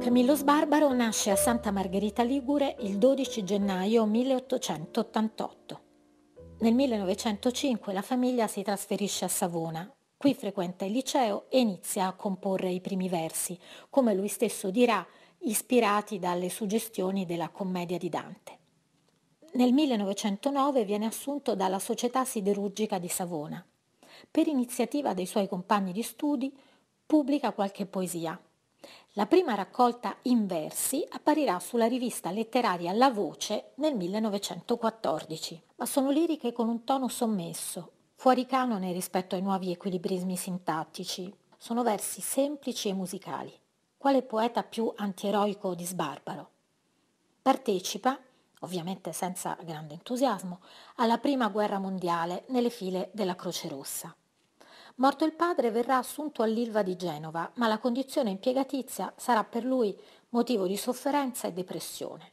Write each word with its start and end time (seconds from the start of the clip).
Carmillo 0.00 0.34
Sbarbaro 0.34 0.90
nasce 0.94 1.30
a 1.30 1.36
Santa 1.36 1.70
Margherita 1.70 2.22
Ligure 2.22 2.74
il 2.80 2.96
12 2.96 3.44
gennaio 3.44 4.06
1888. 4.06 5.80
Nel 6.60 6.72
1905 6.72 7.92
la 7.92 8.00
famiglia 8.00 8.46
si 8.46 8.62
trasferisce 8.62 9.26
a 9.26 9.28
Savona. 9.28 9.94
Qui 10.16 10.32
frequenta 10.32 10.86
il 10.86 10.92
liceo 10.92 11.50
e 11.50 11.60
inizia 11.60 12.06
a 12.06 12.14
comporre 12.14 12.70
i 12.70 12.80
primi 12.80 13.10
versi, 13.10 13.58
come 13.90 14.14
lui 14.14 14.28
stesso 14.28 14.70
dirà, 14.70 15.06
ispirati 15.40 16.18
dalle 16.18 16.48
suggestioni 16.48 17.26
della 17.26 17.50
commedia 17.50 17.98
di 17.98 18.08
Dante. 18.08 18.58
Nel 19.52 19.74
1909 19.74 20.86
viene 20.86 21.04
assunto 21.04 21.54
dalla 21.54 21.78
Società 21.78 22.24
Siderurgica 22.24 22.98
di 22.98 23.08
Savona. 23.08 23.62
Per 24.30 24.46
iniziativa 24.46 25.12
dei 25.12 25.26
suoi 25.26 25.46
compagni 25.46 25.92
di 25.92 26.02
studi 26.02 26.50
pubblica 27.04 27.52
qualche 27.52 27.84
poesia. 27.84 28.40
La 29.14 29.26
prima 29.26 29.54
raccolta 29.54 30.16
in 30.22 30.46
versi 30.46 31.04
apparirà 31.10 31.58
sulla 31.58 31.86
rivista 31.86 32.30
letteraria 32.30 32.92
La 32.92 33.10
Voce 33.10 33.72
nel 33.76 33.96
1914, 33.96 35.62
ma 35.76 35.86
sono 35.86 36.10
liriche 36.10 36.52
con 36.52 36.68
un 36.68 36.84
tono 36.84 37.08
sommesso, 37.08 37.90
fuori 38.14 38.46
canone 38.46 38.92
rispetto 38.92 39.34
ai 39.34 39.42
nuovi 39.42 39.72
equilibrismi 39.72 40.36
sintattici. 40.36 41.34
Sono 41.56 41.82
versi 41.82 42.20
semplici 42.20 42.88
e 42.88 42.94
musicali. 42.94 43.52
Quale 43.96 44.22
poeta 44.22 44.62
più 44.62 44.92
antieroico 44.94 45.74
di 45.74 45.84
Sbarbaro? 45.84 46.50
Partecipa, 47.42 48.18
ovviamente 48.60 49.12
senza 49.12 49.56
grande 49.62 49.94
entusiasmo, 49.94 50.60
alla 50.96 51.18
prima 51.18 51.48
guerra 51.48 51.78
mondiale 51.78 52.44
nelle 52.48 52.70
file 52.70 53.10
della 53.12 53.34
Croce 53.34 53.68
Rossa. 53.68 54.14
Morto 55.00 55.24
il 55.24 55.32
padre 55.32 55.70
verrà 55.70 55.96
assunto 55.96 56.42
all'Ilva 56.42 56.82
di 56.82 56.94
Genova, 56.94 57.50
ma 57.54 57.68
la 57.68 57.78
condizione 57.78 58.28
impiegatizia 58.28 59.10
sarà 59.16 59.44
per 59.44 59.64
lui 59.64 59.98
motivo 60.28 60.66
di 60.66 60.76
sofferenza 60.76 61.48
e 61.48 61.54
depressione. 61.54 62.32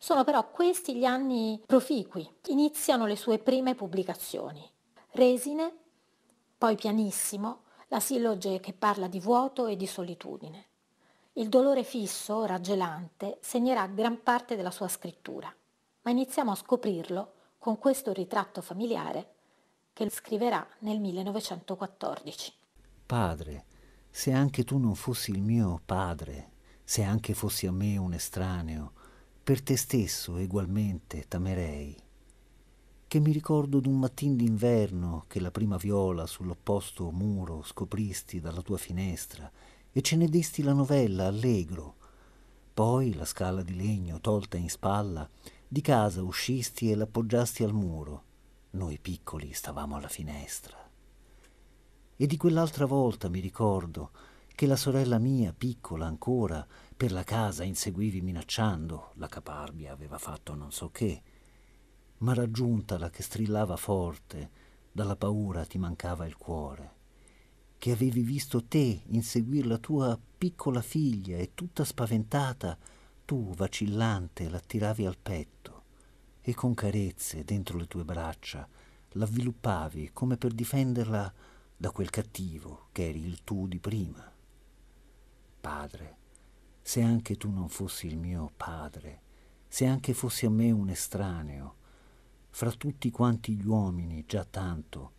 Sono 0.00 0.24
però 0.24 0.50
questi 0.50 0.96
gli 0.96 1.04
anni 1.04 1.62
proficui. 1.64 2.28
Iniziano 2.46 3.06
le 3.06 3.14
sue 3.14 3.38
prime 3.38 3.76
pubblicazioni. 3.76 4.68
Resine, 5.12 5.72
poi 6.58 6.74
Pianissimo, 6.74 7.60
la 7.86 8.00
silloge 8.00 8.58
che 8.58 8.72
parla 8.72 9.06
di 9.06 9.20
vuoto 9.20 9.66
e 9.66 9.76
di 9.76 9.86
solitudine. 9.86 10.66
Il 11.34 11.48
dolore 11.48 11.84
fisso, 11.84 12.44
raggelante, 12.46 13.38
segnerà 13.40 13.86
gran 13.86 14.24
parte 14.24 14.56
della 14.56 14.72
sua 14.72 14.88
scrittura, 14.88 15.54
ma 16.02 16.10
iniziamo 16.10 16.50
a 16.50 16.56
scoprirlo 16.56 17.32
con 17.58 17.78
questo 17.78 18.12
ritratto 18.12 18.60
familiare 18.60 19.34
che 19.94 20.08
scriverà 20.08 20.66
nel 20.80 21.00
1914. 21.00 22.52
Padre, 23.04 23.64
se 24.10 24.32
anche 24.32 24.64
tu 24.64 24.78
non 24.78 24.94
fossi 24.94 25.30
il 25.32 25.42
mio 25.42 25.80
padre, 25.84 26.50
se 26.82 27.02
anche 27.02 27.34
fossi 27.34 27.66
a 27.66 27.72
me 27.72 27.98
un 27.98 28.14
estraneo, 28.14 28.92
per 29.42 29.62
te 29.62 29.76
stesso 29.76 30.38
egualmente 30.38 31.26
t'amerei. 31.28 31.94
Che 33.06 33.20
mi 33.20 33.32
ricordo 33.32 33.80
d'un 33.80 33.98
mattin 33.98 34.34
d'inverno 34.36 35.24
che 35.28 35.40
la 35.40 35.50
prima 35.50 35.76
viola 35.76 36.26
sull'opposto 36.26 37.10
muro 37.10 37.62
scopristi 37.62 38.40
dalla 38.40 38.62
tua 38.62 38.78
finestra 38.78 39.50
e 39.92 40.00
ce 40.00 40.16
ne 40.16 40.28
desti 40.28 40.62
la 40.62 40.72
novella 40.72 41.26
allegro. 41.26 41.96
Poi 42.72 43.12
la 43.12 43.26
scala 43.26 43.62
di 43.62 43.76
legno 43.76 44.20
tolta 44.20 44.56
in 44.56 44.70
spalla, 44.70 45.28
di 45.68 45.82
casa 45.82 46.22
uscisti 46.22 46.90
e 46.90 46.94
l'appoggiasti 46.94 47.62
al 47.62 47.74
muro 47.74 48.30
noi 48.72 48.98
piccoli 48.98 49.52
stavamo 49.52 49.96
alla 49.96 50.08
finestra. 50.08 50.78
E 52.16 52.26
di 52.26 52.36
quell'altra 52.36 52.86
volta 52.86 53.28
mi 53.28 53.40
ricordo 53.40 54.10
che 54.54 54.66
la 54.66 54.76
sorella 54.76 55.18
mia, 55.18 55.52
piccola 55.52 56.06
ancora, 56.06 56.66
per 56.96 57.12
la 57.12 57.24
casa 57.24 57.64
inseguivi 57.64 58.20
minacciando, 58.20 59.12
la 59.14 59.28
caparbia 59.28 59.92
aveva 59.92 60.18
fatto 60.18 60.54
non 60.54 60.70
so 60.70 60.90
che, 60.90 61.22
ma 62.18 62.34
raggiuntala 62.34 63.10
che 63.10 63.22
strillava 63.22 63.76
forte, 63.76 64.50
dalla 64.92 65.16
paura 65.16 65.64
ti 65.64 65.78
mancava 65.78 66.26
il 66.26 66.36
cuore, 66.36 66.94
che 67.78 67.92
avevi 67.92 68.22
visto 68.22 68.64
te 68.64 69.02
inseguir 69.06 69.66
la 69.66 69.78
tua 69.78 70.18
piccola 70.38 70.80
figlia 70.80 71.38
e 71.38 71.52
tutta 71.54 71.84
spaventata, 71.84 72.78
tu, 73.24 73.52
vacillante, 73.54 74.48
l'attiravi 74.48 75.06
al 75.06 75.18
petto 75.18 75.81
e 76.42 76.54
con 76.54 76.74
carezze 76.74 77.44
dentro 77.44 77.78
le 77.78 77.86
tue 77.86 78.04
braccia 78.04 78.68
l'avviluppavi 79.12 80.10
come 80.12 80.36
per 80.36 80.52
difenderla 80.52 81.32
da 81.76 81.90
quel 81.90 82.10
cattivo 82.10 82.88
che 82.92 83.08
eri 83.08 83.24
il 83.24 83.42
tu 83.44 83.66
di 83.66 83.78
prima. 83.78 84.30
Padre, 85.60 86.16
se 86.80 87.02
anche 87.02 87.36
tu 87.36 87.50
non 87.50 87.68
fossi 87.68 88.06
il 88.06 88.16
mio 88.16 88.52
padre, 88.56 89.20
se 89.68 89.86
anche 89.86 90.14
fossi 90.14 90.46
a 90.46 90.50
me 90.50 90.70
un 90.70 90.88
estraneo, 90.88 91.74
fra 92.50 92.70
tutti 92.70 93.10
quanti 93.10 93.54
gli 93.54 93.66
uomini 93.66 94.24
già 94.26 94.44
tanto, 94.44 95.12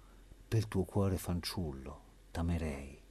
per 0.47 0.67
tuo 0.67 0.83
cuore 0.83 1.17
fanciullo, 1.17 2.01
t'amerei. 2.31 3.01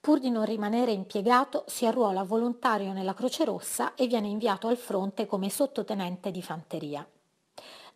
Pur 0.00 0.20
di 0.20 0.30
non 0.30 0.44
rimanere 0.44 0.92
impiegato, 0.92 1.64
si 1.66 1.84
arruola 1.84 2.22
volontario 2.22 2.92
nella 2.92 3.14
Croce 3.14 3.44
Rossa 3.44 3.94
e 3.94 4.06
viene 4.06 4.28
inviato 4.28 4.68
al 4.68 4.76
fronte 4.76 5.26
come 5.26 5.50
sottotenente 5.50 6.30
di 6.30 6.40
fanteria. 6.40 7.06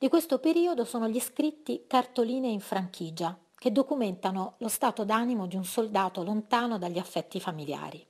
Di 0.03 0.09
questo 0.09 0.41
periodo 0.41 0.85
sono 0.85 1.09
gli 1.09 1.21
scritti 1.21 1.85
Cartoline 1.87 2.49
in 2.49 2.59
franchigia, 2.59 3.39
che 3.55 3.71
documentano 3.71 4.55
lo 4.59 4.67
stato 4.67 5.05
d'animo 5.05 5.47
di 5.47 5.55
un 5.55 5.65
soldato 5.65 6.25
lontano 6.25 6.77
dagli 6.77 6.99
affetti 6.99 7.39
familiari. 7.39 8.05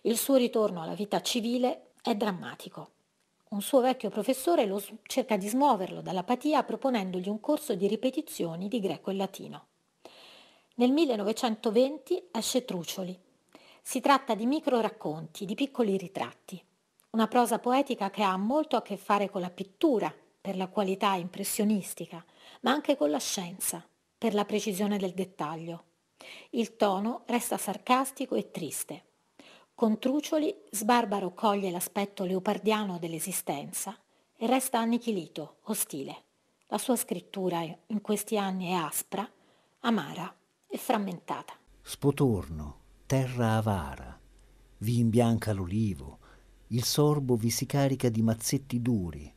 Il 0.00 0.18
suo 0.18 0.34
ritorno 0.34 0.82
alla 0.82 0.94
vita 0.94 1.20
civile 1.20 1.92
è 2.02 2.16
drammatico. 2.16 2.90
Un 3.50 3.62
suo 3.62 3.80
vecchio 3.80 4.10
professore 4.10 4.66
lo 4.66 4.82
cerca 5.04 5.36
di 5.36 5.46
smuoverlo 5.46 6.00
dall'apatia 6.00 6.64
proponendogli 6.64 7.28
un 7.28 7.38
corso 7.38 7.76
di 7.76 7.86
ripetizioni 7.86 8.66
di 8.66 8.80
greco 8.80 9.12
e 9.12 9.14
latino. 9.14 9.66
Nel 10.74 10.90
1920 10.90 12.30
esce 12.32 12.64
Trucioli. 12.64 13.16
Si 13.80 14.00
tratta 14.00 14.34
di 14.34 14.46
micro 14.46 14.80
racconti, 14.80 15.44
di 15.44 15.54
piccoli 15.54 15.96
ritratti, 15.96 16.60
una 17.10 17.28
prosa 17.28 17.60
poetica 17.60 18.10
che 18.10 18.24
ha 18.24 18.36
molto 18.36 18.74
a 18.74 18.82
che 18.82 18.96
fare 18.96 19.30
con 19.30 19.40
la 19.40 19.50
pittura 19.50 20.12
per 20.42 20.56
la 20.56 20.66
qualità 20.66 21.14
impressionistica, 21.14 22.22
ma 22.62 22.72
anche 22.72 22.96
con 22.96 23.10
la 23.10 23.20
scienza, 23.20 23.86
per 24.18 24.34
la 24.34 24.44
precisione 24.44 24.98
del 24.98 25.14
dettaglio. 25.14 25.84
Il 26.50 26.74
tono 26.74 27.22
resta 27.26 27.56
sarcastico 27.56 28.34
e 28.34 28.50
triste. 28.50 29.04
Con 29.72 30.00
Trucioli 30.00 30.52
Sbarbaro 30.68 31.32
coglie 31.32 31.70
l'aspetto 31.70 32.24
leopardiano 32.24 32.98
dell'esistenza 32.98 33.96
e 34.36 34.46
resta 34.48 34.80
annichilito, 34.80 35.58
ostile. 35.64 36.24
La 36.66 36.78
sua 36.78 36.96
scrittura 36.96 37.60
in 37.62 38.00
questi 38.00 38.36
anni 38.36 38.70
è 38.70 38.72
aspra, 38.72 39.28
amara 39.80 40.34
e 40.66 40.76
frammentata. 40.76 41.54
Spotorno, 41.80 42.78
terra 43.06 43.56
avara, 43.56 44.18
vi 44.78 44.98
imbianca 44.98 45.52
l'olivo, 45.52 46.18
il 46.68 46.82
sorbo 46.82 47.36
vi 47.36 47.50
si 47.50 47.66
carica 47.66 48.08
di 48.08 48.22
mazzetti 48.22 48.80
duri, 48.80 49.32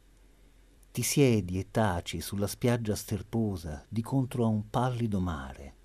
ti 0.96 1.04
siedi 1.04 1.60
e 1.60 1.72
taci 1.72 2.22
sulla 2.22 2.48
spiaggia 2.48 2.96
sterposa 2.96 3.86
di 3.90 4.02
contro 4.02 4.46
a 4.46 4.48
un 4.48 4.70
pallido 4.70 5.20
mare. 5.20 5.76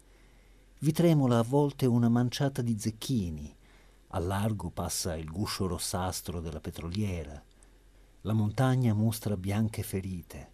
Vi 0.78 0.92
tremola 0.92 1.38
a 1.38 1.42
volte 1.42 1.84
una 1.86 2.08
manciata 2.08 2.62
di 2.62 2.78
zecchini, 2.78 3.52
a 4.10 4.20
largo 4.20 4.70
passa 4.70 5.16
il 5.16 5.28
guscio 5.28 5.66
rossastro 5.66 6.38
della 6.38 6.60
petroliera. 6.60 7.42
La 8.20 8.32
montagna 8.34 8.94
mostra 8.94 9.36
bianche 9.36 9.82
ferite. 9.82 10.52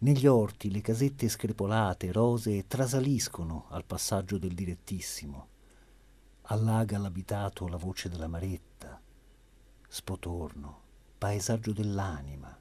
Negli 0.00 0.26
orti 0.26 0.70
le 0.70 0.82
casette 0.82 1.26
screpolate, 1.26 2.12
rosee, 2.12 2.66
trasaliscono 2.66 3.68
al 3.70 3.86
passaggio 3.86 4.36
del 4.36 4.52
direttissimo. 4.52 5.48
Allaga 6.42 6.98
l'abitato 6.98 7.66
la 7.68 7.78
voce 7.78 8.10
della 8.10 8.28
maretta. 8.28 9.00
Spotorno, 9.88 10.80
paesaggio 11.16 11.72
dell'anima 11.72 12.54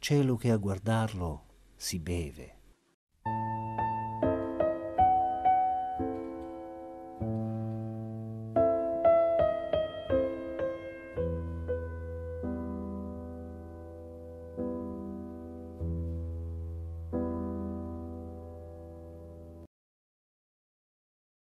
cielo 0.00 0.36
che 0.36 0.50
a 0.50 0.56
guardarlo 0.56 1.44
si 1.76 1.98
beve. 1.98 2.56